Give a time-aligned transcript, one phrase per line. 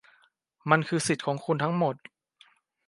[0.69, 1.95] มันคือสิทธิของคุณทั้งหมด